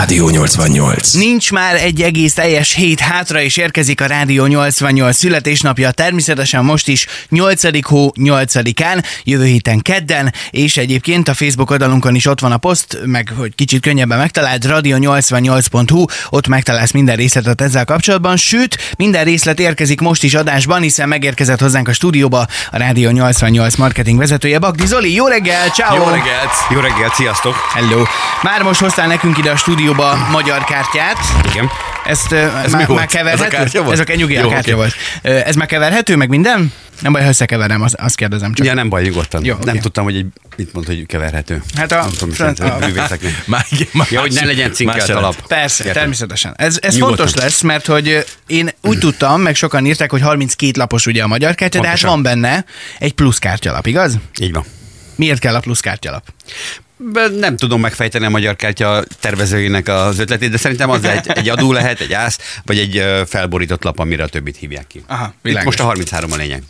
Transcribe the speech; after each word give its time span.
Rádió 0.00 0.28
88. 0.28 1.12
Nincs 1.12 1.52
már 1.52 1.74
egy 1.74 2.02
egész 2.02 2.34
teljes 2.34 2.74
hét 2.74 3.00
hátra, 3.00 3.40
és 3.40 3.56
érkezik 3.56 4.00
a 4.00 4.06
Rádió 4.06 4.46
88 4.46 5.16
születésnapja, 5.16 5.90
természetesen 5.90 6.64
most 6.64 6.88
is 6.88 7.06
8. 7.28 7.86
hó 7.86 8.12
8-án, 8.14 9.04
jövő 9.24 9.44
héten 9.44 9.80
kedden, 9.80 10.34
és 10.50 10.76
egyébként 10.76 11.28
a 11.28 11.34
Facebook 11.34 11.70
oldalunkon 11.70 12.14
is 12.14 12.26
ott 12.26 12.40
van 12.40 12.52
a 12.52 12.56
poszt, 12.56 12.98
meg 13.04 13.32
hogy 13.36 13.54
kicsit 13.54 13.82
könnyebben 13.82 14.18
megtaláld, 14.18 14.64
radio88.hu, 14.66 16.04
ott 16.30 16.46
megtalálsz 16.46 16.92
minden 16.92 17.16
részletet 17.16 17.60
ezzel 17.60 17.84
kapcsolatban, 17.84 18.36
sőt, 18.36 18.94
minden 18.96 19.24
részlet 19.24 19.60
érkezik 19.60 20.00
most 20.00 20.22
is 20.22 20.34
adásban, 20.34 20.82
hiszen 20.82 21.08
megérkezett 21.08 21.60
hozzánk 21.60 21.88
a 21.88 21.92
stúdióba 21.92 22.46
a 22.70 22.76
Rádió 22.76 23.10
88 23.10 23.76
marketing 23.76 24.18
vezetője, 24.18 24.58
Bagdi 24.58 24.86
Zoli. 24.86 25.14
Jó 25.14 25.26
reggel, 25.26 25.68
ciao. 25.68 25.96
Jó 25.96 26.04
reggelt! 26.04 26.50
Jó 26.70 26.80
reggelt, 26.80 27.14
sziasztok! 27.14 27.54
Hello! 27.74 28.02
Már 28.42 28.62
most 28.62 28.80
hoztál 28.80 29.06
nekünk 29.06 29.38
ide 29.38 29.50
a 29.50 29.56
stúdióba 29.90 30.28
magyar 30.30 30.64
kártyát. 30.64 31.16
Igen. 31.50 31.68
Ezt 32.04 32.32
ez 32.32 32.72
már, 32.72 32.88
már 32.88 33.06
keverhető? 33.06 33.42
Ez 33.44 33.52
a 33.52 33.56
kártya 33.56 33.80
volt? 33.82 33.92
Ez 33.92 34.00
a 34.00 34.04
kenyugi 34.04 34.36
a 34.36 34.40
kártya 34.48 34.58
oké. 34.58 34.72
volt. 34.72 34.94
Ez 35.22 35.54
már 35.54 35.66
keverhető, 35.66 36.16
meg 36.16 36.28
minden? 36.28 36.72
Nem 37.00 37.12
baj, 37.12 37.22
ha 37.22 37.28
összekeverem, 37.28 37.82
azt, 37.82 37.94
azt 37.94 38.16
kérdezem 38.16 38.52
csak. 38.54 38.66
Ja, 38.66 38.74
nem 38.74 38.88
baj, 38.88 39.02
nyugodtan. 39.02 39.44
Jó, 39.44 39.54
nem 39.60 39.68
oké. 39.68 39.78
tudtam, 39.78 40.04
hogy 40.04 40.16
egy, 40.16 40.26
mit 40.56 40.72
mondta, 40.72 40.92
hogy 40.92 41.06
keverhető. 41.06 41.62
Hát 41.76 41.92
a- 41.92 42.00
nem 42.00 42.10
tudom, 42.18 42.34
fran- 42.34 42.58
a, 42.60 42.74
a- 42.74 42.86
művészeknek. 42.86 43.42
Már, 43.46 43.66
igen, 43.70 43.86
már 43.92 44.06
Ja, 44.10 44.20
hogy 44.20 44.32
ne 44.32 44.44
legyen 44.44 44.72
cinkelt 44.72 45.08
alap. 45.08 45.46
Persze, 45.46 45.84
Értem. 45.84 45.98
természetesen. 46.00 46.54
Ez, 46.56 46.78
ez 46.82 46.94
Nyugodtan. 46.94 47.16
fontos 47.16 47.42
lesz, 47.42 47.60
mert 47.60 47.86
hogy 47.86 48.24
én 48.46 48.70
úgy 48.82 48.98
tudtam, 48.98 49.40
meg 49.40 49.54
sokan 49.54 49.86
írták, 49.86 50.10
hogy 50.10 50.20
32 50.20 50.70
lapos 50.78 51.06
ugye 51.06 51.22
a 51.22 51.26
magyar 51.26 51.54
kártya, 51.54 51.80
de 51.80 51.88
hát 51.88 52.00
Pontosan. 52.00 52.22
van 52.22 52.40
benne 52.40 52.64
egy 52.98 53.12
plusz 53.12 53.38
kártyalap, 53.38 53.86
igaz? 53.86 54.18
Így 54.40 54.52
van. 54.52 54.64
Miért 55.16 55.38
kell 55.40 55.54
a 55.54 55.60
plusz 55.60 55.80
kártyalap? 55.80 56.24
Nem 57.38 57.56
tudom 57.56 57.80
megfejteni 57.80 58.24
a 58.24 58.28
magyar 58.30 58.56
kártya 58.56 59.04
tervezőinek 59.20 59.88
az 59.88 60.18
ötletét, 60.18 60.50
de 60.50 60.56
szerintem 60.56 60.90
az 60.90 61.04
egy, 61.04 61.26
egy 61.34 61.48
adó 61.48 61.72
lehet, 61.72 62.00
egy 62.00 62.12
ász, 62.12 62.38
vagy 62.64 62.78
egy 62.78 63.04
felborított 63.26 63.82
lap, 63.84 63.98
amire 63.98 64.22
a 64.22 64.28
többit 64.28 64.56
hívják 64.56 64.86
ki. 64.86 65.02
Aha, 65.06 65.34
Itt 65.42 65.62
most 65.64 65.80
a 65.80 65.84
33 65.84 66.32
a 66.32 66.36
lényeg. 66.36 66.62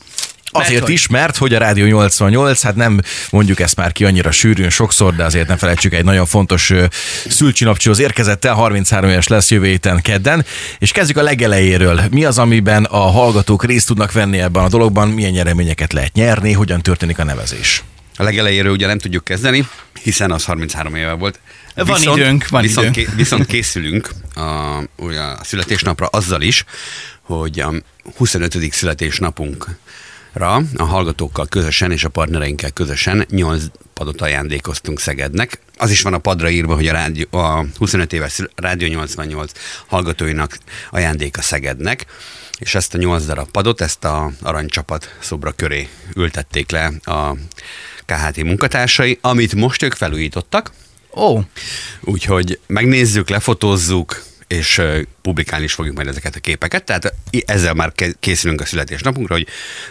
Azért 0.53 0.83
hogy- 0.83 0.91
is, 0.91 1.07
mert 1.07 1.37
hogy 1.37 1.55
a 1.55 1.59
Rádió 1.59 1.87
88, 1.87 2.63
hát 2.63 2.75
nem 2.75 3.01
mondjuk 3.31 3.61
ezt 3.61 3.77
már 3.77 3.93
ki 3.93 4.05
annyira 4.05 4.31
sűrűn 4.31 4.71
sokszor, 4.71 5.15
de 5.15 5.25
azért 5.25 5.49
nem 5.49 5.57
felejtsük, 5.57 5.95
egy 5.95 6.05
nagyon 6.05 6.27
fontos 6.27 6.71
ö, 6.71 6.85
szülcsinapcsóhoz 7.29 7.99
érkezett 7.99 8.45
el, 8.45 8.55
33 8.55 9.11
éves 9.11 9.29
lesz 9.29 9.51
jövő 9.51 9.67
héten 9.67 10.01
kedden, 10.03 10.45
és 10.79 10.93
kezdjük 10.93 11.17
a 11.19 11.23
legelejéről. 11.23 12.01
Mi 12.11 12.25
az, 12.25 12.39
amiben 12.39 12.85
a 12.85 12.99
hallgatók 13.11 13.65
részt 13.65 13.87
tudnak 13.87 14.13
venni 14.13 14.39
ebben 14.41 14.65
a 14.65 14.69
dologban, 14.69 15.09
milyen 15.09 15.31
nyereményeket 15.31 15.93
lehet 15.93 16.13
nyerni, 16.13 16.53
hogyan 16.53 16.81
történik 16.83 17.19
a 17.19 17.25
nevezés? 17.25 17.83
A 18.17 18.23
legelejéről 18.23 18.73
ugye 18.73 18.87
nem 18.87 18.99
tudjuk 18.99 19.25
kezdeni, 19.25 19.67
hiszen 20.03 20.31
az 20.31 20.45
33 20.45 20.95
éve 20.95 21.13
volt. 21.13 21.41
Van 21.75 22.03
időnk, 22.03 22.49
van 22.49 22.63
viszont, 22.63 22.97
időnk. 22.97 23.09
Ké, 23.09 23.15
viszont 23.17 23.47
készülünk 23.47 24.11
a, 24.35 24.41
a 24.41 25.39
születésnapra 25.43 26.07
azzal 26.07 26.43
is, 26.43 26.65
hogy 27.23 27.61
a 27.61 27.73
25. 28.17 28.73
születésnapunkra 28.73 30.63
a 30.77 30.83
hallgatókkal 30.83 31.47
közösen 31.47 31.93
és 31.93 32.05
a 32.05 32.09
partnereinkkel 32.09 32.71
közösen 32.71 33.27
8 33.31 33.63
padot 33.95 34.21
ajándékoztunk 34.21 35.01
Szegednek. 35.01 35.59
Az 35.77 35.91
is 35.91 36.03
van 36.03 36.15
a 36.15 36.19
padra 36.19 36.51
írva, 36.51 36.75
hogy 36.75 36.89
a, 36.89 36.93
rádió, 36.93 37.27
a 37.31 37.65
25 37.79 38.13
éves 38.13 38.41
Rádió 38.55 38.89
88 38.89 39.53
hallgatóinak 39.87 40.59
ajándéka 40.91 41.43
Szegednek, 41.43 42.07
és 42.59 42.75
ezt 42.75 42.95
a 42.95 42.99
8 42.99 43.25
darab 43.25 43.51
padot, 43.51 43.81
ezt 43.81 44.05
a 44.05 44.31
aranycsapat 44.43 45.17
szobra 45.21 45.53
köré 45.53 45.89
ültették 46.17 46.71
le 46.71 46.93
a 47.05 47.37
KHT 48.15 48.43
munkatársai, 48.43 49.19
amit 49.21 49.55
most 49.55 49.83
ők 49.83 49.95
felújítottak, 49.95 50.73
Ó, 51.15 51.41
úgyhogy 52.01 52.59
megnézzük, 52.67 53.29
lefotózzuk, 53.29 54.23
és 54.47 54.83
publikálni 55.23 55.65
is 55.65 55.73
fogjuk 55.73 55.97
majd 55.97 56.09
ezeket 56.09 56.37
a 56.37 56.41
képeket. 56.41 56.85
Tehát 56.85 57.15
ezzel 57.47 57.75
már 57.75 57.93
készülünk 58.21 58.61
a 58.61 58.65
születésnapunkra, 58.65 59.35
hogy 59.35 59.47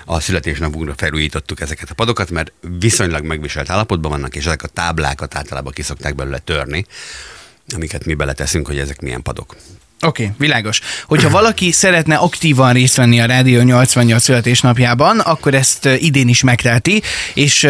a 0.06 0.20
születésnapunkra 0.20 0.94
felújítottuk 0.97 1.62
ezeket 1.62 1.90
a 1.90 1.94
padokat, 1.94 2.30
mert 2.30 2.52
viszonylag 2.80 3.24
megviselt 3.24 3.69
állapotban 3.69 4.12
vannak, 4.12 4.36
és 4.36 4.46
ezek 4.46 4.63
a 4.63 4.68
táblákat 4.68 5.36
általában 5.36 5.74
kiszokták 5.74 6.16
belőle 6.16 6.40
törni, 6.40 6.86
amiket 7.75 8.06
mi 8.06 8.13
beleteszünk, 8.13 8.68
hogy 8.68 8.80
ezek 8.80 9.01
milyen 9.01 9.22
padok. 9.22 9.56
Oké, 10.06 10.24
okay, 10.24 10.36
világos. 10.38 10.80
Hogyha 11.06 11.30
valaki 11.30 11.72
szeretne 11.72 12.16
aktívan 12.16 12.74
részt 12.74 12.96
venni 12.96 13.20
a 13.20 13.26
Rádió 13.26 13.62
88 13.62 14.24
születésnapjában, 14.24 15.20
akkor 15.20 15.54
ezt 15.54 15.86
idén 15.86 16.28
is 16.28 16.44
megteheti, 16.44 17.02
és 17.34 17.68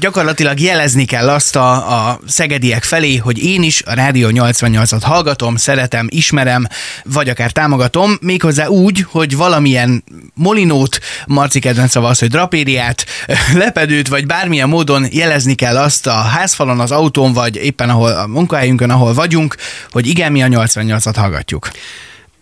gyakorlatilag 0.00 0.60
jelezni 0.60 1.04
kell 1.04 1.28
azt 1.28 1.56
a, 1.56 2.08
a 2.08 2.20
szegediek 2.26 2.82
felé, 2.82 3.16
hogy 3.16 3.44
én 3.44 3.62
is 3.62 3.82
a 3.82 3.94
Rádió 3.94 4.28
88-at 4.32 5.00
hallgatom, 5.02 5.56
szeretem, 5.56 6.06
ismerem, 6.10 6.66
vagy 7.04 7.28
akár 7.28 7.50
támogatom, 7.50 8.18
méghozzá 8.20 8.66
úgy, 8.66 9.06
hogy 9.08 9.36
valamilyen 9.36 10.04
molinót, 10.34 11.00
Marci 11.26 11.58
kedvenc 11.58 11.90
szava 11.90 12.08
az, 12.08 12.18
hogy 12.18 12.28
drapériát, 12.28 13.06
lepedőt, 13.54 14.08
vagy 14.08 14.26
bármilyen 14.26 14.68
módon 14.68 15.06
jelezni 15.10 15.54
kell 15.54 15.76
azt 15.76 16.06
a 16.06 16.14
házfalon, 16.14 16.80
az 16.80 16.90
autón, 16.90 17.32
vagy 17.32 17.56
éppen 17.56 17.90
ahol 17.90 18.12
a 18.12 18.26
munkahelyünkön, 18.26 18.90
ahol 18.90 19.14
vagyunk, 19.14 19.56
hogy 19.90 20.06
igen, 20.06 20.32
mi 20.32 20.42
a 20.42 20.46
88-at 20.46 21.14
hallgatjuk. 21.16 21.70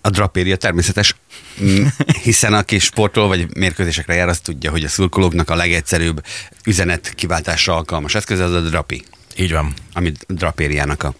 A 0.00 0.10
drapéria 0.10 0.56
természetes, 0.56 1.16
mm, 1.62 1.86
hiszen 2.22 2.54
aki 2.54 2.78
sportol 2.78 3.28
vagy 3.28 3.56
mérkőzésekre 3.56 4.14
jár, 4.14 4.28
az 4.28 4.38
tudja, 4.38 4.70
hogy 4.70 4.84
a 4.84 4.88
szurkolóknak 4.88 5.50
a 5.50 5.54
legegyszerűbb 5.54 6.24
üzenet 6.64 7.12
kiváltásra 7.14 7.76
alkalmas 7.76 8.14
eszköz 8.14 8.40
az 8.40 8.52
a 8.52 8.60
drapi. 8.60 9.04
Így 9.36 9.52
van. 9.52 9.74
ami 9.92 10.12
drapériának 10.26 11.02
a 11.02 11.14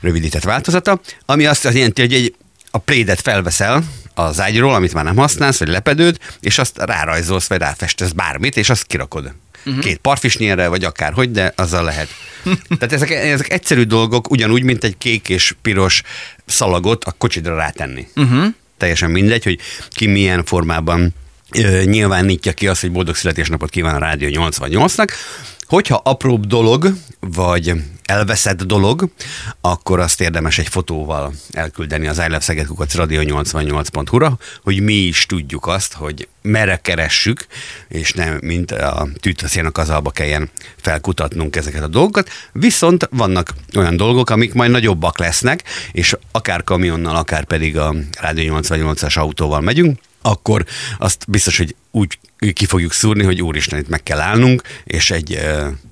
rövidített 0.00 0.42
változata, 0.42 1.00
ami 1.26 1.46
azt 1.46 1.64
jelenti, 1.64 2.00
hogy 2.00 2.14
egy, 2.14 2.34
a 2.70 2.78
plédet 2.78 3.20
felveszel 3.20 3.84
az 4.14 4.40
ágyról, 4.40 4.74
amit 4.74 4.94
már 4.94 5.04
nem 5.04 5.16
használsz, 5.16 5.58
vagy 5.58 5.68
lepedőd, 5.68 6.18
és 6.40 6.58
azt 6.58 6.78
rárajzolsz, 6.78 7.46
vagy 7.46 7.58
ráfestesz 7.58 8.10
bármit, 8.10 8.56
és 8.56 8.70
azt 8.70 8.86
kirakod. 8.86 9.34
Uh-huh. 9.66 9.82
Két 9.82 9.96
parfisnyérre, 9.96 10.68
vagy 10.68 10.84
akárhogy, 10.84 11.30
de 11.30 11.52
azzal 11.56 11.84
lehet. 11.84 12.08
Tehát 12.78 12.92
ezek, 12.92 13.10
ezek 13.10 13.52
egyszerű 13.52 13.82
dolgok, 13.82 14.30
ugyanúgy, 14.30 14.62
mint 14.62 14.84
egy 14.84 14.98
kék 14.98 15.28
és 15.28 15.54
piros 15.62 16.02
szalagot 16.46 17.04
a 17.04 17.12
kocsidra 17.12 17.56
rátenni. 17.56 18.08
Uh-huh. 18.16 18.44
Teljesen 18.78 19.10
mindegy, 19.10 19.44
hogy 19.44 19.58
ki 19.90 20.06
milyen 20.06 20.44
formában 20.44 21.14
nyilvánítja 21.84 22.52
ki 22.52 22.68
azt, 22.68 22.80
hogy 22.80 22.92
boldog 22.92 23.16
születésnapot 23.16 23.70
kíván 23.70 23.94
a 23.94 23.98
Rádió 23.98 24.28
88-nak. 24.50 25.08
Hogyha 25.66 26.00
apróbb 26.04 26.46
dolog, 26.46 26.92
vagy 27.20 27.72
elveszett 28.04 28.62
dolog, 28.62 29.08
akkor 29.60 30.00
azt 30.00 30.20
érdemes 30.20 30.58
egy 30.58 30.68
fotóval 30.68 31.32
elküldeni 31.50 32.06
az 32.06 32.18
iLoveSzegedkukac 32.18 32.94
radio88.hu-ra, 32.96 34.38
hogy 34.62 34.80
mi 34.80 34.92
is 34.92 35.26
tudjuk 35.26 35.66
azt, 35.66 35.92
hogy 35.92 36.28
merre 36.42 36.76
keressük, 36.76 37.46
és 37.88 38.12
nem 38.12 38.38
mint 38.42 38.70
a 38.70 39.08
tűtaszénak 39.20 39.78
az 39.78 39.90
alba 39.90 40.10
kelljen 40.10 40.50
felkutatnunk 40.76 41.56
ezeket 41.56 41.82
a 41.82 41.88
dolgokat. 41.88 42.30
Viszont 42.52 43.08
vannak 43.10 43.54
olyan 43.76 43.96
dolgok, 43.96 44.30
amik 44.30 44.54
majd 44.54 44.70
nagyobbak 44.70 45.18
lesznek, 45.18 45.62
és 45.92 46.16
akár 46.30 46.64
kamionnal, 46.64 47.16
akár 47.16 47.44
pedig 47.44 47.78
a 47.78 47.94
Rádió 48.20 48.58
88-as 48.60 49.18
autóval 49.18 49.60
megyünk, 49.60 49.98
akkor 50.30 50.64
azt 50.98 51.24
biztos, 51.28 51.56
hogy 51.56 51.74
úgy 51.90 52.18
ki 52.52 52.64
fogjuk 52.66 52.92
szúrni, 52.92 53.24
hogy 53.24 53.42
úristen, 53.42 53.78
itt 53.78 53.88
meg 53.88 54.02
kell 54.02 54.20
állnunk, 54.20 54.62
és 54.84 55.10
egy 55.10 55.38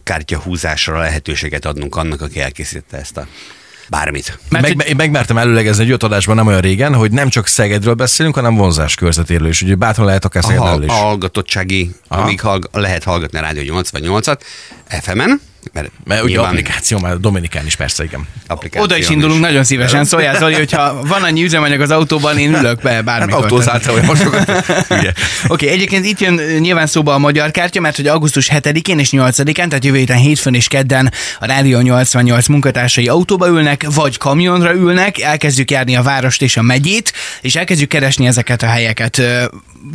kártyahúzásra 0.03 0.99
lehetőséget 0.99 1.65
adnunk 1.65 1.97
annak, 1.97 2.21
aki 2.21 2.41
elkészítette 2.41 2.97
ezt 2.97 3.17
a 3.17 3.27
bármit. 3.89 4.39
Mert 4.49 4.65
Meg, 4.67 4.77
hogy- 4.77 4.89
Én 4.89 4.97
megmertem 4.97 5.39
előlegezni 5.39 5.84
egy 5.84 5.91
öt 5.91 6.03
adásban 6.03 6.37
nem 6.37 6.47
olyan 6.47 6.61
régen, 6.61 6.95
hogy 6.95 7.11
nem 7.12 7.28
csak 7.28 7.47
Szegedről 7.47 7.95
beszélünk, 7.95 8.34
hanem 8.34 8.55
vonzás 8.55 8.95
körzetéről 8.95 9.49
is. 9.49 9.62
Ugye 9.62 9.75
bátran 9.75 10.06
lehet 10.06 10.25
akár 10.25 10.43
A, 10.45 10.47
Szegedről 10.47 10.83
is. 10.83 10.89
a 10.91 10.93
hallgatottsági, 10.93 11.91
Aha. 12.09 12.22
amíg 12.22 12.41
hallg- 12.41 12.69
lehet 12.72 13.05
hallgatni 13.05 13.39
a 13.39 13.41
Rádió 13.41 13.75
88-at, 13.83 14.39
FM-en, 15.03 15.41
mert, 15.73 15.91
Mert 16.05 16.23
ugye 16.23 16.31
nyilván 16.31 16.51
applikáció 16.51 16.99
már 16.99 17.19
Dominikán 17.19 17.67
is 17.67 17.77
persze, 17.77 18.05
igen. 18.05 18.27
applikáció 18.47 18.83
Oda 18.83 18.97
is 18.97 19.09
indulunk 19.09 19.41
nagyon 19.41 19.65
szívesen, 19.65 20.05
szóljál 20.05 20.39
Zoli, 20.39 20.55
hogyha 20.65 21.03
van 21.07 21.22
annyi 21.22 21.43
üzemanyag 21.43 21.81
az 21.81 21.91
autóban, 21.91 22.39
én 22.39 22.55
ülök 22.55 22.83
be 22.83 22.91
Hát 22.91 23.05
bármikor. 23.05 23.43
autózáltál, 23.43 23.93
hogy 23.93 24.03
most. 24.03 24.25
Oké, 24.27 25.13
okay, 25.49 25.69
egyébként 25.69 26.05
itt 26.05 26.21
jön 26.21 26.34
nyilván 26.59 26.87
szóba 26.87 27.15
a 27.15 27.19
magyar 27.19 27.51
kártya, 27.51 27.81
mert 27.81 27.97
hogy 27.97 28.07
augusztus 28.07 28.51
7-én 28.53 28.99
és 28.99 29.09
8-án, 29.13 29.55
tehát 29.55 29.84
jövő 29.84 29.99
héten 29.99 30.16
hétfőn 30.16 30.55
és 30.55 30.69
kedden 30.69 31.13
a 31.39 31.47
Rádió 31.47 31.81
88 31.81 32.47
munkatársai 32.47 33.09
autóba 33.09 33.49
ülnek, 33.49 33.87
vagy 33.95 34.19
kamionra 34.19 34.75
ülnek, 34.75 35.21
elkezdjük 35.21 35.71
járni 35.71 35.97
a 35.97 36.03
várost 36.03 36.43
és 36.43 36.57
a 36.57 36.63
megyét, 36.63 37.13
és 37.41 37.57
elkezdjük 37.57 37.89
keresni 37.89 38.27
ezeket 38.27 38.63
a 38.63 38.67
helyeket. 38.67 39.22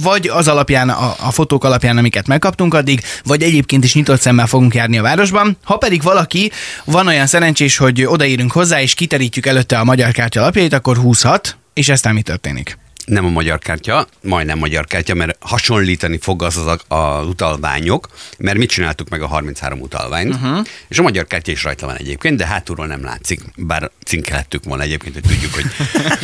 Vagy 0.04 0.28
az 0.28 0.48
alapján, 0.48 0.90
a, 0.90 1.16
a 1.20 1.32
fotók 1.32 1.64
alapján, 1.64 1.98
amiket 1.98 2.28
megkaptunk 2.28 2.74
addig, 2.74 3.02
vagy 3.24 3.44
egyébként 3.44 3.84
is 3.84 3.94
nyitott 3.94 4.22
szemmel 4.22 4.48
fogunk 4.48 4.74
járni 4.74 4.98
a 4.98 5.02
városban. 5.02 5.58
Ha 5.64 5.78
pedig 5.78 6.02
valaki 6.02 6.52
van 6.86 7.08
olyan 7.08 7.28
szerencsés, 7.28 7.78
hogy 7.78 8.04
odaírunk 8.06 8.52
hozzá, 8.52 8.82
és 8.82 8.94
kiterítjük 8.94 9.46
előtte 9.46 9.80
a 9.80 9.84
magyar 9.84 10.12
kártya 10.12 10.42
alapjait, 10.42 10.74
akkor 10.74 10.98
húzhat, 10.98 11.58
és 11.74 11.90
eztán 11.90 12.14
mi 12.14 12.22
történik? 12.22 12.78
Nem 13.10 13.26
a 13.26 13.30
magyar 13.30 13.60
kártya, 13.60 14.08
majdnem 14.22 14.58
magyar 14.58 14.86
kártya, 14.86 15.14
mert 15.14 15.38
hasonlítani 15.40 16.18
fog 16.18 16.44
az 16.44 16.58
az 16.58 16.80
a, 16.88 17.24
utalványok, 17.24 18.08
mert 18.38 18.58
mit 18.58 18.70
csináltuk 18.70 19.10
meg 19.10 19.22
a 19.22 19.28
33 19.28 19.80
utalványt, 19.80 20.34
uh-huh. 20.34 20.66
és 20.88 21.00
a 21.00 21.02
magyar 21.02 21.28
kártya 21.28 21.52
is 21.52 21.64
rajta 21.64 21.86
van 21.86 21.96
egyébként, 21.96 22.38
de 22.38 22.46
hátulról 22.46 22.88
nem 22.88 23.04
látszik, 23.04 23.42
bár 23.56 23.92
cinkelettük 24.06 24.64
volna 24.64 24.84
egyébként, 24.84 25.14
hogy 25.14 25.24
tudjuk, 25.24 25.54
hogy 25.54 25.66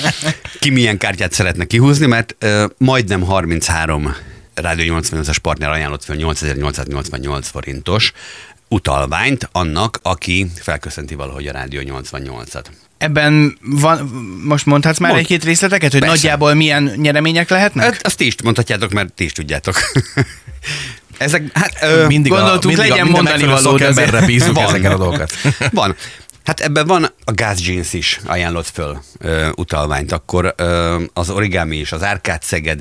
ki 0.59 0.69
milyen 0.69 0.97
kártyát 0.97 1.31
szeretne 1.31 1.65
kihúzni, 1.65 2.05
mert 2.05 2.35
uh, 2.41 2.63
majdnem 2.77 3.21
33 3.21 4.15
Rádió 4.53 4.99
88-as 4.99 5.37
partner 5.41 5.69
ajánlott 5.69 6.03
fel 6.03 6.15
8888 6.15 7.47
forintos 7.47 8.13
utalványt 8.67 9.49
annak, 9.51 9.99
aki 10.01 10.47
felköszönti 10.55 11.15
valahogy 11.15 11.47
a 11.47 11.51
Rádió 11.51 11.81
88-at. 11.83 12.65
Ebben 12.97 13.57
van, 13.61 13.99
most 14.43 14.65
mondhatsz 14.65 14.97
már 14.99 15.09
Mond. 15.11 15.21
egy-két 15.23 15.43
részleteket, 15.43 15.91
hogy 15.91 15.99
Persze. 16.01 16.15
nagyjából 16.15 16.53
milyen 16.53 16.83
nyeremények 16.95 17.49
lehetnek? 17.49 17.85
Hát, 17.85 18.05
azt 18.05 18.17
ti 18.17 18.25
is 18.25 18.35
mondhatjátok, 18.43 18.91
mert 18.91 19.13
ti 19.13 19.23
is 19.23 19.31
tudjátok. 19.31 19.75
Ezek, 21.17 21.43
hát, 21.53 21.73
ö, 21.81 22.07
Mindig 22.07 22.31
gondoltuk, 22.31 22.63
a, 22.63 22.67
mindig 22.67 22.89
legyen 22.89 23.07
a, 23.07 23.09
mondani 23.09 23.57
szakemberre 23.57 24.03
azért- 24.17 24.25
bízunk 24.25 24.55
Van. 24.55 24.65
ezeket 24.65 24.91
a 24.93 24.97
dolgokat. 24.97 25.31
van. 25.71 25.95
Hát 26.45 26.59
ebben 26.59 26.87
van 26.87 27.03
a 27.23 27.31
Gas 27.33 27.67
Jeans 27.67 27.93
is 27.93 28.19
ajánlott 28.25 28.69
föl 28.73 29.01
ö, 29.19 29.49
utalványt, 29.55 30.11
akkor 30.11 30.53
ö, 30.57 31.03
az 31.13 31.29
Origami 31.29 31.77
is, 31.77 31.91
az 31.91 32.03
Árkád 32.03 32.41
Szeged, 32.43 32.79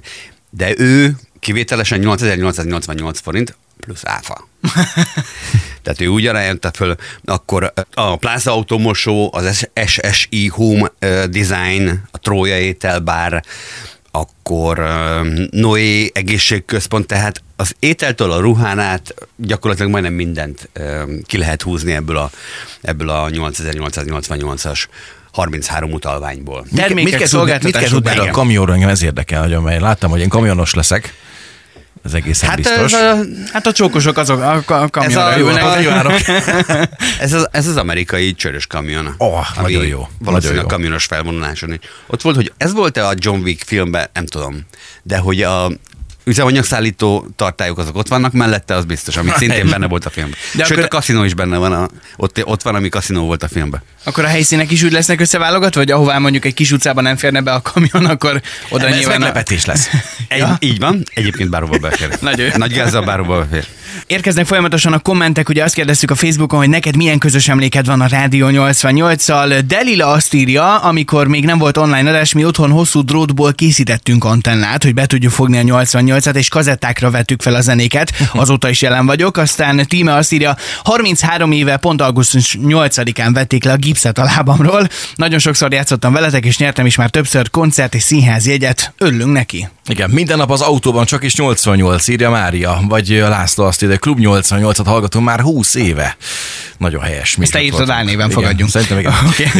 de 0.50 0.74
ő 0.76 1.16
kivételesen 1.40 1.98
8888 1.98 3.20
forint 3.20 3.56
plusz 3.84 4.04
áfa. 4.04 4.48
Tehát 5.82 6.00
ő 6.00 6.06
úgy 6.06 6.26
ajánlotta 6.26 6.70
föl, 6.74 6.96
akkor 7.24 7.72
a 7.94 8.16
Plaza 8.16 8.52
Automosó, 8.52 9.30
az 9.34 9.68
SSI 9.86 10.48
Home 10.48 10.92
Design, 11.30 12.02
a 12.10 12.18
Trója 12.18 12.58
Ételbár, 12.58 13.44
akkor 14.10 14.78
Noé 15.50 16.10
egészségközpont, 16.14 17.06
tehát 17.06 17.42
az 17.56 17.74
ételtől 17.78 18.30
a 18.30 18.40
ruhán 18.40 18.78
át 18.78 19.14
gyakorlatilag 19.36 19.90
majdnem 19.90 20.12
mindent 20.12 20.68
ki 21.26 21.38
lehet 21.38 21.62
húzni 21.62 21.92
ebből 21.92 22.16
a, 22.16 22.30
ebből 22.80 23.08
a 23.08 23.28
8888-as 23.30 24.86
33 25.32 25.92
utalványból. 25.92 26.66
Termékek, 26.74 26.94
mit 26.94 27.04
mit 27.04 27.16
kell 27.16 27.26
szolgáltatások, 27.26 28.06
a 28.06 28.12
igen. 28.12 28.32
kamionról, 28.32 28.74
engem 28.74 28.88
ez 28.88 29.02
érdekel 29.02 29.40
nagyon, 29.40 29.62
mert 29.62 29.80
láttam, 29.80 30.10
hogy 30.10 30.20
én 30.20 30.28
kamionos 30.28 30.74
leszek. 30.74 31.14
Ez 32.04 32.14
egészen 32.14 32.48
Hát 32.48 32.56
biztos. 32.58 32.92
ez, 32.92 33.00
a, 33.00 33.20
Hát 33.52 33.66
a 33.66 33.72
csókosok 33.72 34.16
azok 34.16 34.40
a, 34.40 34.52
a, 34.66 34.82
a 34.82 34.88
kamionra 34.88 35.24
a- 35.24 35.38
ülnek. 35.38 35.64
a- 35.64 35.76
Kívánok. 35.76 36.12
ez, 37.20 37.32
az, 37.32 37.48
ez 37.52 37.66
az 37.66 37.76
amerikai 37.76 38.34
csörös 38.34 38.66
kamion. 38.66 39.14
Ó, 39.20 39.32
ami 39.34 39.44
nagyon 39.72 39.86
jó, 39.86 40.08
Valószínűleg 40.18 40.40
nagyon 40.42 40.64
a 40.64 40.66
kamionos 40.74 41.04
felvonuláson. 41.04 41.80
Ott 42.06 42.22
volt, 42.22 42.36
hogy 42.36 42.52
ez 42.56 42.72
volt-e 42.72 43.06
a 43.06 43.12
John 43.16 43.40
Wick 43.42 43.62
filmben, 43.66 44.08
nem 44.12 44.26
tudom, 44.26 44.60
de 45.02 45.18
hogy 45.18 45.42
a 45.42 45.70
üzemanyagszállító 46.24 47.26
tartályok 47.36 47.78
azok 47.78 47.96
ott 47.96 48.08
vannak, 48.08 48.32
mellette 48.32 48.74
az 48.74 48.84
biztos, 48.84 49.16
ami 49.16 49.30
szintén 49.36 49.70
benne 49.70 49.86
volt 49.86 50.04
a 50.04 50.10
filmben. 50.10 50.38
De 50.54 50.64
Sőt, 50.64 50.72
akkor- 50.72 50.84
a 50.84 50.88
kaszinó 50.88 51.24
is 51.24 51.34
benne 51.34 51.56
van, 51.56 51.72
a, 51.72 51.88
ott, 52.16 52.44
ott 52.44 52.62
van, 52.62 52.74
ami 52.74 52.88
kaszinó 52.88 53.26
volt 53.26 53.42
a 53.42 53.48
filmben. 53.48 53.82
Akkor 54.04 54.24
a 54.24 54.28
helyszínek 54.28 54.70
is 54.70 54.82
úgy 54.82 54.92
lesznek 54.92 55.20
összeválogatva, 55.20 55.80
vagy 55.80 55.90
ahová 55.90 56.18
mondjuk 56.18 56.44
egy 56.44 56.54
kis 56.54 56.72
utcában 56.72 57.02
nem 57.02 57.16
férne 57.16 57.40
be 57.40 57.52
a 57.52 57.62
kamion, 57.62 58.04
akkor 58.04 58.40
oda 58.68 58.86
Ez 58.86 58.96
nyilván... 58.96 59.16
A... 59.16 59.18
meglepetés 59.18 59.64
lesz. 59.64 59.88
Egy, 60.28 60.38
ja. 60.38 60.56
Így 60.58 60.78
van, 60.78 61.02
egyébként 61.14 61.50
bárhova 61.50 61.78
befér. 61.78 62.16
Nagyon 62.20 62.46
jó. 62.46 62.52
Nagy 62.56 62.72
gázzal 62.72 63.02
bárhova 63.04 63.38
befér. 63.38 63.66
Érkeznek 64.06 64.46
folyamatosan 64.46 64.92
a 64.92 64.98
kommentek, 64.98 65.48
ugye 65.48 65.64
azt 65.64 65.74
kérdeztük 65.74 66.10
a 66.10 66.14
Facebookon, 66.14 66.58
hogy 66.58 66.68
neked 66.68 66.96
milyen 66.96 67.18
közös 67.18 67.48
emléked 67.48 67.86
van 67.86 68.00
a 68.00 68.06
Rádió 68.06 68.48
88-szal. 68.50 69.62
Delila 69.66 70.06
azt 70.06 70.34
írja, 70.34 70.76
amikor 70.76 71.26
még 71.26 71.44
nem 71.44 71.58
volt 71.58 71.76
online 71.76 72.08
adás, 72.08 72.32
mi 72.32 72.44
otthon 72.44 72.70
hosszú 72.70 73.00
drótból 73.04 73.52
készítettünk 73.52 74.24
antennát, 74.24 74.82
hogy 74.82 74.94
be 74.94 75.06
tudjuk 75.06 75.32
fogni 75.32 75.58
a 75.58 75.62
88-at, 75.62 76.34
és 76.34 76.48
kazettákra 76.48 77.10
vettük 77.10 77.42
fel 77.42 77.54
a 77.54 77.60
zenéket. 77.60 78.12
Azóta 78.32 78.68
is 78.68 78.82
jelen 78.82 79.06
vagyok. 79.06 79.36
Aztán 79.36 79.86
Tíme 79.86 80.14
azt 80.14 80.32
írja, 80.32 80.56
33 80.84 81.52
éve 81.52 81.76
pont 81.76 82.00
augusztus 82.00 82.58
8-án 82.62 83.30
vették 83.32 83.64
le 83.64 83.72
a 83.72 83.76
gipszet 83.76 84.18
a 84.18 84.24
lábamról. 84.24 84.88
Nagyon 85.14 85.38
sokszor 85.38 85.72
játszottam 85.72 86.12
veletek, 86.12 86.44
és 86.44 86.58
nyertem 86.58 86.86
is 86.86 86.96
már 86.96 87.10
többször 87.10 87.50
koncert 87.50 87.94
és 87.94 88.02
színház 88.02 88.46
jegyet. 88.46 88.94
Örülünk 88.98 89.32
neki. 89.32 89.68
Igen, 89.86 90.10
minden 90.10 90.38
nap 90.38 90.50
az 90.50 90.60
autóban 90.60 91.04
csak 91.04 91.24
is 91.24 91.34
88, 91.34 92.08
írja 92.08 92.30
Mária, 92.30 92.80
vagy 92.88 93.08
László 93.08 93.64
azt 93.64 93.82
írja, 93.84 93.98
Klub 93.98 94.18
88-at 94.20 94.84
hallgatunk 94.84 95.24
már 95.24 95.40
20 95.40 95.74
éve. 95.74 96.16
Nagyon 96.78 97.02
helyes. 97.02 97.36
Ezt 97.40 97.52
te 97.52 97.62
írtad 97.62 97.90
álnéven, 97.90 98.30
fogadjunk. 98.30 98.70
Szerintem 98.70 98.98
igen. 98.98 99.12
Oké. 99.28 99.50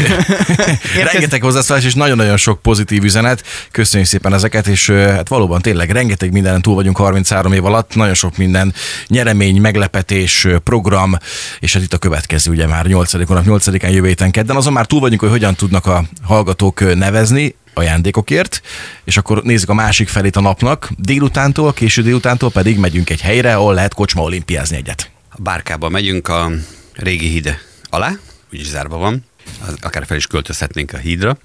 rengeteg 1.12 1.42
hozzászólás 1.42 1.84
és 1.84 1.94
nagyon-nagyon 1.94 2.36
sok 2.36 2.62
pozitív 2.62 3.04
üzenet. 3.04 3.42
Köszönjük 3.70 4.08
szépen 4.08 4.34
ezeket, 4.34 4.66
és 4.66 4.90
hát 4.90 5.28
valóban 5.28 5.60
tényleg 5.60 5.90
rengeteg 5.90 6.32
mindenen 6.32 6.62
túl 6.62 6.74
vagyunk 6.74 6.96
33 6.96 7.52
év 7.52 7.64
alatt, 7.64 7.94
nagyon 7.94 8.14
sok 8.14 8.36
minden 8.36 8.74
nyeremény, 9.08 9.60
meglepetés, 9.60 10.46
program, 10.64 11.16
és 11.60 11.72
hát 11.72 11.82
itt 11.82 11.92
a 11.92 11.98
következő, 11.98 12.50
ugye 12.50 12.66
már 12.66 12.86
8. 12.86 13.12
nap 13.12 13.44
8-án 13.46 13.92
jövő 13.92 14.06
héten 14.06 14.30
kedden, 14.30 14.56
azon 14.56 14.72
már 14.72 14.86
túl 14.86 15.00
vagyunk, 15.00 15.20
hogy 15.20 15.30
hogyan 15.30 15.54
tudnak 15.54 15.86
a 15.86 16.04
hallgatók 16.22 16.94
nevezni, 16.94 17.54
ajándékokért, 17.74 18.60
és 19.04 19.16
akkor 19.16 19.42
nézzük 19.42 19.68
a 19.68 19.74
másik 19.74 20.08
felét 20.08 20.36
a 20.36 20.40
napnak. 20.40 20.90
Délutántól, 20.98 21.72
késő 21.72 22.02
délutántól 22.02 22.50
pedig 22.50 22.78
megyünk 22.78 23.10
egy 23.10 23.20
helyre, 23.20 23.54
ahol 23.56 23.74
lehet 23.74 23.94
kocsma 23.94 24.22
olimpiázni 24.22 24.76
egyet. 24.76 25.10
A 25.28 25.42
bárkába 25.42 25.88
megyünk 25.88 26.28
a 26.28 26.50
régi 26.92 27.28
híd 27.28 27.58
alá, 27.82 28.12
úgyis 28.52 28.66
zárva 28.66 28.96
van, 28.96 29.24
az- 29.66 29.76
akár 29.80 30.06
fel 30.06 30.16
is 30.16 30.26
költözhetnénk 30.26 30.92
a 30.92 30.96
hídra. 30.96 31.36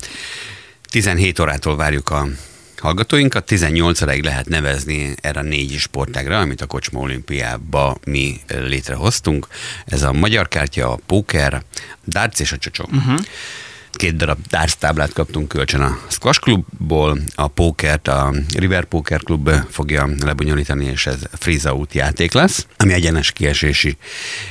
17 0.90 1.40
órától 1.40 1.76
várjuk 1.76 2.10
a 2.10 2.28
hallgatóinkat, 2.78 3.46
18 3.46 4.02
óráig 4.02 4.24
lehet 4.24 4.48
nevezni 4.50 5.16
erre 5.22 5.40
a 5.40 5.44
négy 5.44 5.78
sportágra, 5.78 6.40
amit 6.40 6.62
a 6.62 6.66
Kocsma 6.66 7.00
Olimpiába 7.00 7.98
mi 8.06 8.40
létrehoztunk. 8.48 9.48
Ez 9.86 10.04
a 10.04 10.14
magyar 10.14 10.48
kártya, 10.48 10.92
a 10.92 11.00
póker, 11.06 11.64
darts 12.08 12.40
és 12.40 12.52
a 12.52 12.58
csocsó. 12.58 12.90
Uh-huh. 12.92 13.20
Két 14.00 14.16
darab 14.16 14.40
darts 14.50 14.74
táblát 14.74 15.14
kaptunk 15.14 15.48
kölcsön 15.48 15.82
a 15.82 16.00
Squash 16.08 16.40
Clubból, 16.40 17.20
a 17.36 17.48
pókert 17.48 18.08
a 18.08 18.34
River 18.58 18.86
Poker 18.86 19.22
Club 19.22 19.50
fogja 19.70 20.10
lebonyolítani, 20.24 20.86
és 20.86 21.06
ez 21.06 21.22
freeze 21.34 21.74
out 21.74 21.94
játék 21.94 22.34
lesz, 22.34 22.66
ami 22.78 22.94
egyenes 22.94 23.32
kiesési 23.32 23.98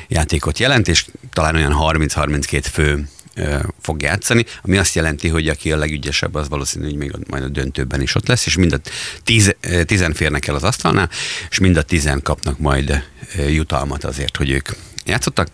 játékot 0.08 0.58
jelent, 0.58 0.88
és 0.88 1.06
talán 1.32 1.54
olyan 1.54 1.76
30-32 1.78 2.64
fő 2.72 3.08
fog 3.80 4.02
játszani, 4.02 4.44
ami 4.62 4.76
azt 4.76 4.94
jelenti, 4.94 5.28
hogy 5.28 5.48
aki 5.48 5.72
a 5.72 5.76
legügyesebb, 5.76 6.34
az 6.34 6.48
valószínű, 6.48 6.84
hogy 6.84 6.96
még 6.96 7.12
majd 7.28 7.42
a 7.42 7.48
döntőben 7.48 8.02
is 8.02 8.14
ott 8.14 8.26
lesz, 8.26 8.46
és 8.46 8.56
mind 8.56 8.72
a 8.72 8.78
tíz, 9.24 9.56
tizen 9.84 10.12
férnek 10.12 10.46
el 10.46 10.54
az 10.54 10.64
asztalnál, 10.64 11.10
és 11.50 11.58
mind 11.58 11.76
a 11.76 11.82
tizen 11.82 12.22
kapnak 12.22 12.58
majd 12.58 13.04
jutalmat 13.48 14.04
azért, 14.04 14.36
hogy 14.36 14.50
ők 14.50 14.68
játszottak. 15.04 15.48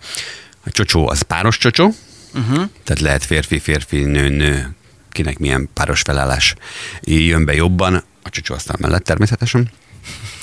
A 0.65 0.71
csocsó 0.71 1.09
az 1.09 1.23
páros 1.23 1.59
csocsó, 1.59 1.95
uh-huh. 2.35 2.69
tehát 2.85 3.01
lehet 3.01 3.25
férfi, 3.25 3.59
férfi, 3.59 4.03
nő, 4.03 4.29
nő, 4.29 4.75
kinek 5.11 5.39
milyen 5.39 5.69
páros 5.73 6.01
felállás 6.01 6.55
jön 7.03 7.45
be 7.45 7.55
jobban, 7.55 8.05
a 8.23 8.31
csocsó 8.31 8.55
aztán 8.55 8.77
mellett 8.81 9.05
természetesen. 9.05 9.71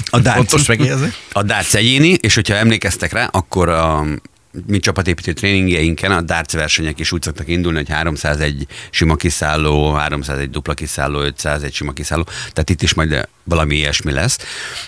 A 0.05 0.19
megjegyezni. 0.67 1.13
a 1.31 1.43
darts 1.43 1.75
egyéni, 1.75 2.09
és 2.09 2.35
hogyha 2.35 2.55
emlékeztek 2.55 3.11
rá, 3.11 3.25
akkor 3.25 3.69
a 3.69 4.05
mi 4.67 4.79
csapatépítő 4.79 5.33
tréningjeinken 5.33 6.11
a 6.11 6.21
darts 6.21 6.51
versenyek 6.53 6.99
is 6.99 7.11
úgy 7.11 7.21
szoktak 7.21 7.47
indulni, 7.47 7.77
hogy 7.77 7.89
301 7.89 8.67
sima 8.89 9.15
kiszálló, 9.15 9.91
301 9.91 10.49
dupla 10.49 10.73
kiszálló, 10.73 11.19
501 11.19 11.73
sima 11.73 11.91
kiszálló, 11.91 12.23
tehát 12.23 12.69
itt 12.69 12.81
is 12.81 12.93
majd 12.93 13.27
valami 13.43 13.75
ilyesmi 13.75 14.11
lesz. 14.11 14.37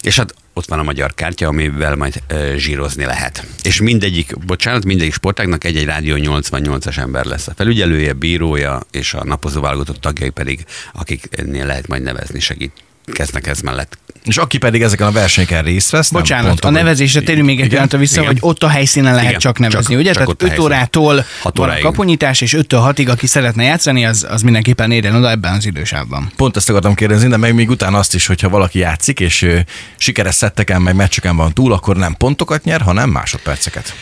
És 0.02 0.16
hát 0.18 0.34
ott 0.54 0.66
van 0.66 0.80
a 0.80 0.84
magyar 0.84 1.14
kártya, 1.14 1.48
amivel 1.48 1.96
majd 1.96 2.24
e, 2.28 2.58
zsírozni 2.58 3.06
lehet. 3.06 3.46
És 3.64 3.82
mindegyik, 3.82 4.46
bocsánat, 4.46 4.86
mindegyik 4.86 5.14
sportágnak 5.14 5.64
egy-egy 5.64 5.86
Rádió 5.86 6.16
88-as 6.20 6.98
ember 6.98 7.26
lesz 7.26 7.48
a 7.48 7.54
felügyelője, 7.56 8.14
bírója, 8.14 8.82
és 8.92 9.14
a 9.14 9.24
napozó 9.24 9.62
válogatott 9.62 10.02
tagjai 10.02 10.30
pedig, 10.30 10.66
akiknél 10.94 11.66
lehet 11.66 11.88
majd 11.88 12.04
nevezni, 12.04 12.40
segít 12.40 12.72
kezdnek 13.06 13.48
ez 13.48 13.60
mellett. 13.60 13.98
És 14.26 14.38
aki 14.38 14.58
pedig 14.58 14.82
ezeken 14.82 15.08
a 15.08 15.12
versenyeken 15.12 15.64
részt 15.64 15.90
vesz, 15.90 16.10
nem 16.10 16.22
Bocsánat, 16.22 16.60
pont 16.60 16.64
a 16.64 16.70
nevezésre 16.70 17.22
térjünk 17.22 17.48
még 17.48 17.62
egy 17.62 17.68
pillanatra 17.68 17.98
vissza, 17.98 18.22
Igen. 18.22 18.26
hogy 18.26 18.38
ott 18.42 18.64
a 18.64 18.68
helyszínen 18.68 19.14
lehet 19.14 19.28
Igen, 19.28 19.40
csak 19.40 19.60
nevezni, 19.60 19.94
csak- 19.94 20.02
ugye? 20.02 20.12
csak 20.14 20.14
Tehát 20.14 20.30
ott 20.30 20.42
a 20.42 20.46
5 20.46 20.50
helyszínen. 20.50 20.72
órától 20.72 21.16
van 21.44 21.54
a 21.56 21.62
óráig. 21.62 21.84
kapunyítás, 21.84 22.42
és 22.42 22.56
5-től 22.58 22.94
6-ig, 22.96 23.10
aki 23.10 23.28
szeretne 23.28 23.64
játszani, 23.64 24.06
az, 24.06 24.26
az 24.30 24.42
mindenképpen 24.42 24.92
érjen 24.92 25.16
oda 25.16 25.30
ebben 25.30 25.54
az 25.54 25.66
idősávban. 25.66 26.32
Pont 26.36 26.56
ezt 26.58 26.70
akartam 26.70 26.94
kérdezni, 26.94 27.28
de 27.28 27.38
meg 27.38 27.54
még 27.54 27.70
utána 27.70 27.98
azt 27.98 28.14
is, 28.16 28.26
hogyha 28.26 28.50
valaki 28.50 28.80
játszik, 28.80 29.20
és 29.20 29.42
ö, 29.42 29.60
sikeres 29.98 30.36
szetteken, 30.36 30.82
meg 30.82 30.96
meccseken 30.96 31.36
van 31.36 31.54
túl, 31.54 31.74
akkor 31.74 31.96
nem 31.96 32.14
pontokat 32.18 32.64
nyer, 32.64 32.82
hanem 32.82 33.10
másodperceket. 33.10 33.94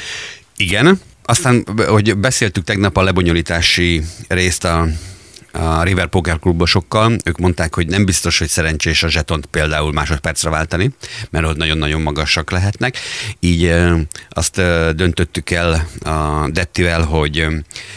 Igen, 0.58 1.00
aztán, 1.24 1.64
hogy 1.88 2.18
beszéltük 2.18 2.64
tegnap 2.64 2.98
a 2.98 3.04
lebonyolítási 3.04 4.02
részt 4.28 4.64
a 4.64 4.88
a 5.52 5.84
River 5.84 6.08
Poker 6.08 6.40
klubosokkal, 6.40 7.16
ők 7.26 7.38
mondták, 7.38 7.76
hogy 7.76 7.88
nem 7.88 8.06
biztos, 8.06 8.38
hogy 8.40 8.48
szerencsés 8.48 9.04
a 9.04 9.10
zsetont 9.10 9.46
például 9.46 9.92
másodpercre 9.92 10.50
váltani, 10.50 10.90
mert 11.30 11.46
ott 11.46 11.58
nagyon-nagyon 11.58 12.02
magasak 12.02 12.52
lehetnek. 12.52 12.98
Így 13.40 13.74
azt 14.30 14.56
döntöttük 14.96 15.50
el 15.50 15.88
a 16.04 16.50
Dettivel, 16.50 17.02
hogy 17.04 17.48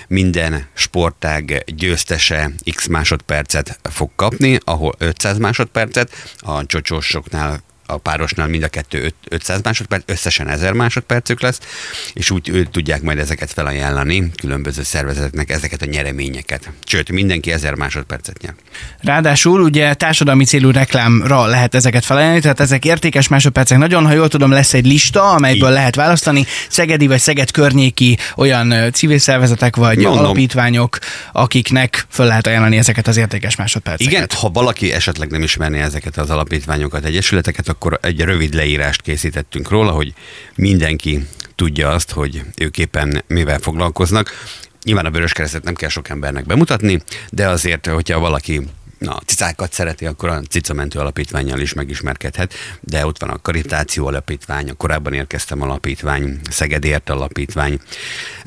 minden 0.09 0.67
sportág 0.75 1.65
győztese 1.67 2.51
x 2.75 2.87
másodpercet 2.87 3.79
fog 3.83 4.11
kapni, 4.17 4.59
ahol 4.65 4.95
500 4.99 5.39
másodpercet, 5.39 6.35
a 6.39 6.67
csocsósoknál 6.67 7.63
a 7.87 7.97
párosnál 7.97 8.47
mind 8.49 8.63
a 8.63 8.69
kettő 8.69 9.03
öt- 9.03 9.15
500 9.29 9.61
másodperc, 9.63 10.03
összesen 10.07 10.49
1000 10.49 10.73
másodpercük 10.73 11.41
lesz, 11.41 11.59
és 12.13 12.31
úgy 12.31 12.49
ő, 12.49 12.65
tudják 12.65 13.03
majd 13.03 13.19
ezeket 13.19 13.53
felajánlani 13.53 14.31
különböző 14.37 14.83
szervezeteknek, 14.83 15.51
ezeket 15.51 15.83
a 15.83 15.87
nyereményeket. 15.87 16.71
Sőt, 16.85 17.11
mindenki 17.11 17.53
1000 17.53 17.75
másodpercet 17.75 18.43
nyer. 18.43 18.55
Ráadásul 19.01 19.61
ugye 19.61 19.95
társadalmi 19.95 20.45
célú 20.45 20.71
reklámra 20.71 21.47
lehet 21.47 21.75
ezeket 21.75 22.05
felajánlani, 22.05 22.41
tehát 22.41 22.61
ezek 22.61 22.85
értékes 22.85 23.29
másodpercek. 23.29 23.79
Nagyon, 23.79 24.07
ha 24.07 24.13
jól 24.13 24.29
tudom, 24.29 24.51
lesz 24.51 24.75
egy 24.75 24.87
lista, 24.87 25.31
amelyből 25.31 25.69
Így. 25.69 25.75
lehet 25.75 25.95
választani. 25.95 26.47
Szegedi 26.69 27.07
vagy 27.07 27.21
Szeged 27.21 27.51
környéki 27.51 28.19
olyan 28.37 28.93
civil 28.93 29.19
szervezetek 29.19 29.77
vagy 29.77 29.99
Mondom. 29.99 30.25
alapítványok, 30.25 30.99
akiknek 31.33 32.07
föl 32.09 32.27
lehet 32.27 32.47
ajánlani 32.47 32.77
ezeket 32.77 33.07
az 33.07 33.17
értékes 33.17 33.57
másodperceket. 33.57 34.13
Igen, 34.13 34.29
ha 34.41 34.51
valaki 34.51 34.93
esetleg 34.93 35.31
nem 35.31 35.43
ismerné 35.43 35.81
ezeket 35.81 36.17
az 36.17 36.31
alapítványokat, 36.31 37.05
egyesületeket, 37.05 37.69
akkor 37.75 37.99
egy 38.03 38.21
rövid 38.21 38.55
leírást 38.55 39.03
készítettünk 39.03 39.69
róla, 39.69 39.91
hogy 39.91 40.15
mindenki 40.55 41.27
tudja 41.55 41.91
azt, 41.91 42.11
hogy 42.11 42.43
ők 42.57 42.79
éppen 42.79 43.23
mivel 43.27 43.59
foglalkoznak. 43.59 44.31
Nyilván 44.83 45.07
a 45.07 45.11
Vöröskeresztet 45.11 45.65
nem 45.65 45.75
kell 45.75 45.89
sok 45.89 46.09
embernek 46.09 46.47
bemutatni, 46.47 47.03
de 47.31 47.49
azért, 47.49 47.87
hogyha 47.87 48.19
valaki 48.19 48.63
na, 48.99 49.19
cicákat 49.27 49.73
szereti, 49.73 50.07
akkor 50.07 50.29
a 50.29 50.41
cicamentő 50.41 50.99
alapítványjal 50.99 51.61
is 51.61 51.73
megismerkedhet, 51.73 52.55
de 52.81 53.07
ott 53.07 53.21
van 53.21 53.31
a 53.31 53.39
Karitáció 53.43 54.07
alapítvány, 54.07 54.71
a 54.71 54.75
korábban 54.75 55.13
érkeztem 55.13 55.63
alapítvány, 55.63 56.41
Szegedért 56.51 57.11
alapítvány, 57.11 57.81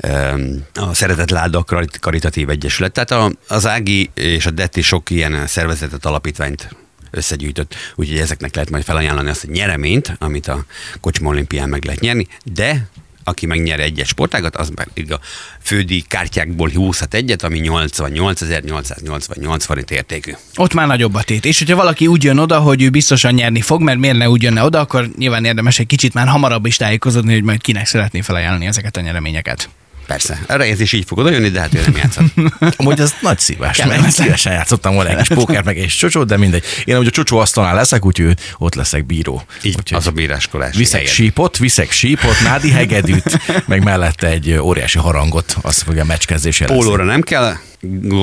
öm, 0.00 0.64
a 0.74 0.94
Szeretett 0.94 1.30
Láda 1.30 1.64
Karit- 1.64 1.98
Karitatív 1.98 2.50
Egyesület. 2.50 2.92
Tehát 2.92 3.36
az 3.48 3.66
Ági 3.66 4.10
és 4.14 4.46
a 4.46 4.50
Detti 4.50 4.82
sok 4.82 5.10
ilyen 5.10 5.46
szervezetet, 5.46 6.04
alapítványt 6.04 6.68
összegyűjtött, 7.10 7.74
úgyhogy 7.94 8.18
ezeknek 8.18 8.54
lehet 8.54 8.70
majd 8.70 8.84
felajánlani 8.84 9.28
azt 9.30 9.44
a 9.44 9.50
nyereményt, 9.50 10.16
amit 10.18 10.48
a 10.48 10.64
Kocsma 11.00 11.28
olimpián 11.28 11.68
meg 11.68 11.84
lehet 11.84 12.00
nyerni, 12.00 12.26
de 12.44 12.88
aki 13.28 13.46
megnyer 13.46 13.80
egy-egy 13.80 14.06
sportágat, 14.06 14.56
az 14.56 14.70
pedig 14.74 15.12
a 15.12 15.20
fődi 15.62 16.04
kártyákból 16.08 16.70
húzhat 16.74 17.14
egyet, 17.14 17.42
ami 17.42 17.60
88.888 17.62 19.56
forint 19.58 19.90
értékű. 19.90 20.32
Ott 20.56 20.74
már 20.74 20.86
nagyobb 20.86 21.14
a 21.14 21.22
tét. 21.22 21.44
És 21.44 21.58
hogyha 21.58 21.76
valaki 21.76 22.06
úgy 22.06 22.24
jön 22.24 22.38
oda, 22.38 22.58
hogy 22.58 22.82
ő 22.82 22.90
biztosan 22.90 23.34
nyerni 23.34 23.60
fog, 23.60 23.82
mert 23.82 23.98
miért 23.98 24.16
ne 24.16 24.30
úgy 24.30 24.42
jönne 24.42 24.62
oda, 24.62 24.80
akkor 24.80 25.10
nyilván 25.16 25.44
érdemes 25.44 25.78
egy 25.78 25.86
kicsit 25.86 26.14
már 26.14 26.26
hamarabb 26.26 26.66
is 26.66 26.76
tájékozódni, 26.76 27.32
hogy 27.32 27.42
majd 27.42 27.60
kinek 27.60 27.86
szeretné 27.86 28.20
felajánlani 28.20 28.66
ezeket 28.66 28.96
a 28.96 29.00
nyereményeket. 29.00 29.68
Persze, 30.08 30.38
erre 30.46 30.64
ez 30.64 30.80
is 30.80 30.92
így 30.92 31.04
fog 31.06 31.18
odajönni, 31.18 31.48
de 31.48 31.60
hát 31.60 31.74
ő 31.74 31.80
nem 31.84 31.96
játszott. 31.96 32.26
Amúgy 32.76 33.00
ez 33.00 33.14
nagy 33.20 33.38
szívás, 33.38 33.76
Kellemetlen. 33.76 34.04
mert 34.04 34.22
szívesen 34.22 34.52
játszottam 34.52 34.94
volna 34.94 35.10
egy 35.10 35.16
kis 35.16 35.28
pókert, 35.36 35.64
meg 35.64 35.78
egy 35.78 35.86
csocsót, 35.86 36.26
de 36.26 36.36
mindegy. 36.36 36.64
Én 36.84 36.94
amúgy 36.94 37.06
a 37.06 37.10
csocsó 37.10 37.38
asztalnál 37.38 37.74
leszek, 37.74 38.04
úgyhogy 38.04 38.34
ott 38.58 38.74
leszek 38.74 39.06
bíró. 39.06 39.42
Így, 39.62 39.74
Úgyhogy 39.78 39.98
az 39.98 40.06
a 40.06 40.10
bíráskolás. 40.10 40.76
Viszek 40.76 41.00
helyed. 41.00 41.14
sípot, 41.14 41.56
viszek 41.58 41.90
sípot, 41.90 42.40
nádi 42.42 42.70
hegedűt, 42.70 43.38
meg 43.66 43.84
mellette 43.84 44.26
egy 44.26 44.52
óriási 44.52 44.98
harangot, 44.98 45.56
azt 45.62 45.82
fogja 45.82 46.02
a 46.02 46.06
meccskezdésére. 46.06 46.72
Pólóra 46.72 47.04
nem 47.04 47.20
kell 47.20 47.56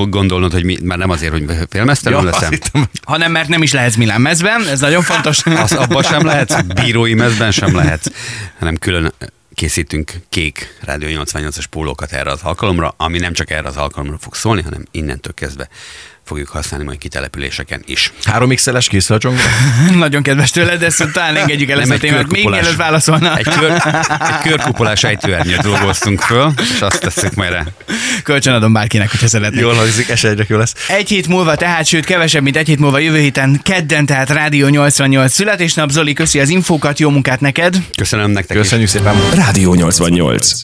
gondolnod, 0.10 0.52
hogy 0.52 0.64
mi, 0.64 0.78
már 0.84 0.98
nem 0.98 1.10
azért, 1.10 1.32
hogy 1.32 1.46
félmeztelen 1.70 2.20
Ja, 2.20 2.26
leszem. 2.26 2.42
azt 2.42 2.64
hittem, 2.64 2.86
Hanem 3.04 3.32
mert 3.32 3.48
nem 3.48 3.62
is 3.62 3.72
lehetsz 3.72 3.96
Milán 3.96 4.22
mezben, 4.22 4.68
ez 4.68 4.80
nagyon 4.80 5.02
fontos. 5.02 5.46
Az 5.46 5.72
abban 5.72 6.04
sem 6.04 6.26
lehet, 6.26 6.74
bírói 6.84 7.14
mezben 7.14 7.52
sem 7.52 7.76
lehet, 7.76 8.12
hanem 8.60 8.76
külön 8.78 9.14
készítünk 9.56 10.14
kék 10.30 10.78
Rádió 10.82 11.24
88-as 11.24 11.66
pólókat 11.70 12.12
erre 12.12 12.32
az 12.32 12.42
alkalomra, 12.42 12.94
ami 12.98 13.18
nem 13.18 13.34
csak 13.34 13.50
erre 13.50 13.68
az 13.68 13.78
alkalomra 13.78 14.18
fog 14.18 14.36
szólni, 14.36 14.62
hanem 14.62 14.86
innentől 14.92 15.34
kezdve 15.34 15.70
fogjuk 16.26 16.48
használni 16.48 16.86
majd 16.86 16.98
kitelepüléseken 16.98 17.82
is. 17.86 18.14
3 18.24 18.50
XL-es 18.50 18.88
készül 18.88 19.16
a 19.16 19.20
csongra? 19.20 19.44
nagyon 20.06 20.24
kedves 20.24 20.50
tőled, 20.50 20.80
de 20.80 20.86
ezt 20.86 21.08
talán 21.14 21.36
engedjük 21.36 21.70
el 21.70 21.78
Nem, 21.78 21.92
ezt 21.92 22.04
a 22.04 22.08
témát. 22.08 22.32
Még 22.32 22.50
mielőtt 22.50 22.76
válaszolna. 22.76 23.38
Egy, 23.38 23.48
kör, 23.60 23.72
egy 23.72 24.38
körkupolás 24.44 25.04
ejtőernyőt 25.04 25.62
dolgoztunk 25.62 26.22
föl, 26.22 26.54
és 26.74 26.82
azt 26.82 27.00
tesszük 27.00 27.34
majd 27.34 27.52
rá. 27.52 27.64
Kölcsönadom 28.24 28.74
bárkinek, 28.74 29.12
hogyha 29.12 29.28
szeretnék. 29.28 29.62
Jól 29.62 29.74
hangzik, 29.74 30.10
esélyre 30.10 30.46
jó 30.48 30.58
lesz. 30.58 30.74
Egy 30.88 31.10
hét 31.10 31.28
múlva, 31.28 31.56
tehát 31.56 31.86
sőt 31.86 32.06
kevesebb, 32.06 32.44
mint 32.44 32.58
egy 32.58 32.68
hét 32.68 32.80
múlva 32.80 33.00
jövő 33.00 33.20
héten 33.20 33.60
kedden, 33.64 34.06
tehát 34.06 34.30
Rádió 34.30 34.68
88 34.68 35.34
születésnap. 35.34 35.90
Zoli, 35.90 36.14
köszi 36.14 36.40
az 36.40 36.50
infókat, 36.50 37.00
jó 37.00 37.10
munkát 37.10 37.40
neked! 37.40 37.78
Köszönöm 37.98 38.32
nektek 38.32 38.58
is. 38.58 38.62
Köszönjük 38.64 38.90
szépen. 38.90 39.16
Rádió 39.34 39.74
88. 39.74 40.64